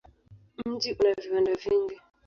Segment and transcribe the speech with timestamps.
[0.65, 1.97] Mji una viwanda vingi.